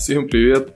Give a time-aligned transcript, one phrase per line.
[0.00, 0.70] Всем привет!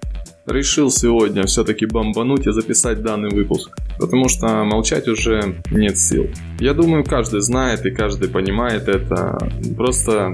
[0.45, 6.29] Решил сегодня все-таки бомбануть и записать данный выпуск, потому что молчать уже нет сил.
[6.61, 9.39] Я думаю, каждый знает и каждый понимает это,
[9.79, 10.31] просто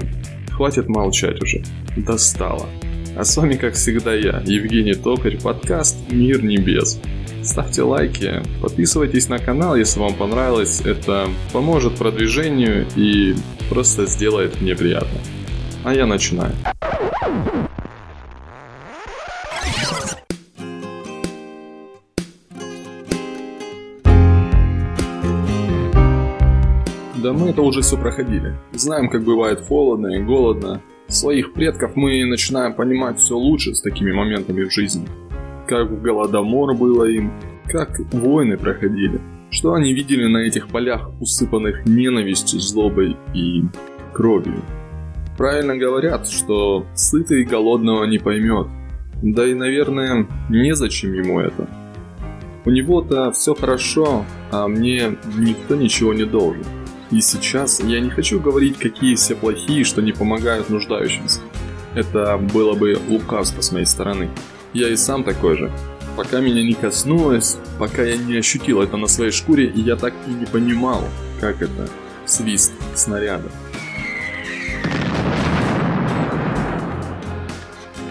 [0.49, 1.63] хватит молчать уже,
[1.95, 2.67] достало.
[3.15, 6.99] А с вами, как всегда, я, Евгений Токарь, подкаст «Мир небес».
[7.43, 10.81] Ставьте лайки, подписывайтесь на канал, если вам понравилось.
[10.81, 13.35] Это поможет продвижению и
[13.69, 15.17] просто сделает мне приятно.
[15.85, 16.51] А я начинаю.
[27.21, 28.55] Да мы это уже все проходили.
[28.71, 30.81] Знаем, как бывает холодно и голодно.
[31.07, 35.07] Своих предков мы начинаем понимать все лучше с такими моментами в жизни.
[35.67, 37.31] Как в Голодомор было им,
[37.67, 39.21] как войны проходили,
[39.51, 43.63] что они видели на этих полях, усыпанных ненавистью, злобой и
[44.13, 44.61] кровью.
[45.37, 48.67] Правильно говорят, что сытый голодного не поймет.
[49.21, 51.69] Да и, наверное, незачем ему это.
[52.65, 56.65] У него-то все хорошо, а мне никто ничего не должен.
[57.11, 61.41] И сейчас я не хочу говорить, какие все плохие, что не помогают нуждающимся.
[61.93, 64.29] Это было бы лукавство с моей стороны.
[64.73, 65.71] Я и сам такой же.
[66.15, 70.31] Пока меня не коснулось, пока я не ощутил это на своей шкуре, я так и
[70.31, 71.03] не понимал,
[71.41, 71.89] как это
[72.25, 73.51] свист снаряда.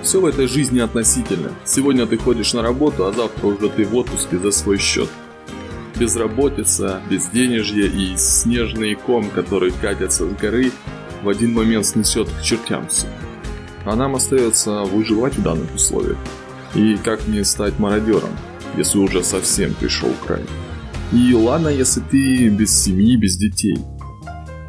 [0.03, 1.53] Все в этой жизни относительно.
[1.65, 5.09] Сегодня ты ходишь на работу, а завтра уже ты в отпуске за свой счет
[6.01, 10.73] безработица, безденежье и снежный ком, который катится с горы,
[11.23, 13.07] в один момент снесет к чертям все.
[13.85, 16.17] А нам остается выживать в данных условиях.
[16.75, 18.31] И как не стать мародером,
[18.77, 20.43] если уже совсем пришел край.
[21.13, 23.77] И ладно, если ты без семьи, без детей.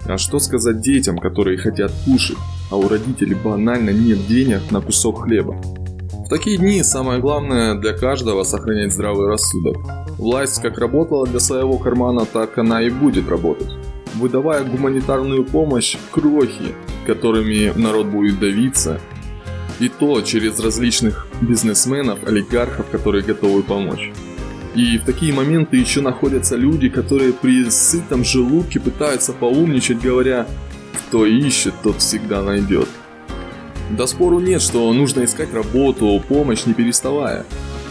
[0.05, 2.37] А что сказать детям, которые хотят кушать,
[2.69, 5.55] а у родителей банально нет денег на кусок хлеба?
[6.31, 9.75] Такие дни самое главное для каждого сохранять здравый рассудок
[10.17, 13.67] Власть как работала для своего кармана, так она и будет работать.
[14.13, 16.73] Выдавая гуманитарную помощь, крохи,
[17.05, 19.01] которыми народ будет давиться,
[19.81, 24.13] и то через различных бизнесменов, олигархов, которые готовы помочь.
[24.73, 30.47] И в такие моменты еще находятся люди, которые при сытом желудке пытаются поумничать, говоря
[30.93, 32.87] «Кто ищет, тот всегда найдет».
[33.97, 37.45] Да спору нет, что нужно искать работу, помощь не переставая.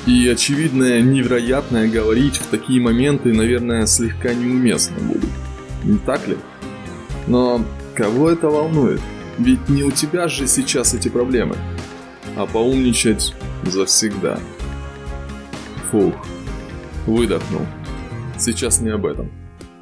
[0.07, 5.31] И очевидное невероятное говорить в такие моменты, наверное, слегка неуместно будет.
[5.85, 6.39] Не так ли?
[7.27, 7.63] Но
[7.95, 9.01] кого это волнует?
[9.39, 11.57] Ведь не у тебя же сейчас эти проблемы.
[12.37, 13.35] А поумничать
[13.65, 14.39] завсегда.
[15.91, 16.15] Фух.
[17.07, 17.67] Выдохнул.
[18.39, 19.31] Сейчас не об этом.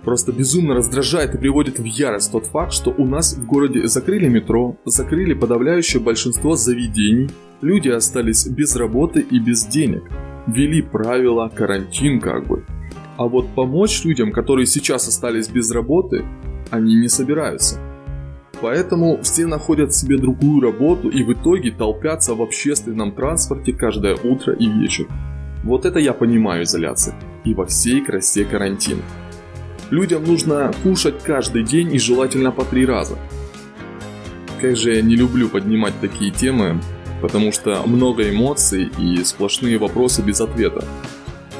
[0.04, 4.28] Просто безумно раздражает и приводит в ярость тот факт, что у нас в городе закрыли
[4.28, 7.28] метро, закрыли подавляющее большинство заведений,
[7.60, 10.04] люди остались без работы и без денег.
[10.46, 12.64] Ввели правила, карантин как бы.
[13.16, 16.24] А вот помочь людям, которые сейчас остались без работы,
[16.70, 17.80] они не собираются.
[18.60, 24.54] Поэтому все находят себе другую работу и в итоге толпятся в общественном транспорте каждое утро
[24.54, 25.06] и вечер.
[25.64, 27.14] Вот это я понимаю изоляция.
[27.44, 29.02] И во всей красе карантина.
[29.90, 33.18] Людям нужно кушать каждый день и желательно по три раза.
[34.60, 36.78] Как же я не люблю поднимать такие темы,
[37.22, 40.84] потому что много эмоций и сплошные вопросы без ответа.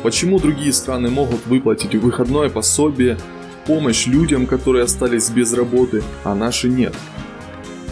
[0.02, 3.16] Почему другие страны могут выплатить выходное пособие,
[3.66, 6.94] помощь людям, которые остались без работы, а наши нет?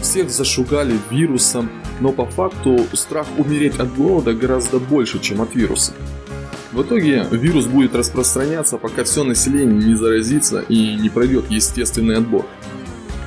[0.01, 5.93] Всех зашугали вирусом, но по факту страх умереть от голода гораздо больше, чем от вируса.
[6.71, 12.45] В итоге вирус будет распространяться, пока все население не заразится и не пройдет естественный отбор.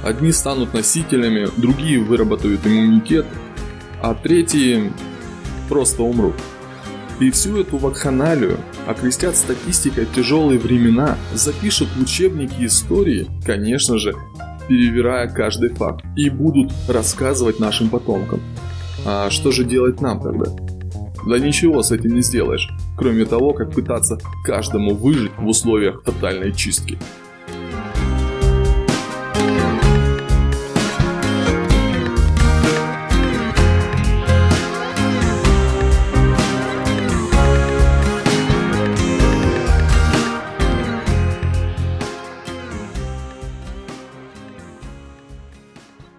[0.05, 3.27] Одни станут носителями, другие выработают иммунитет,
[4.03, 4.93] а третьи
[5.69, 6.35] просто умрут.
[7.19, 14.15] И всю эту вакханалию окрестят статистикой тяжелые времена, запишут в учебники истории, конечно же,
[14.69, 18.41] перевирая каждый факт, и будут рассказывать нашим потомкам.
[19.05, 20.47] А что же делать нам тогда?
[21.27, 26.53] Да ничего с этим не сделаешь, кроме того, как пытаться каждому выжить в условиях тотальной
[26.53, 26.99] чистки.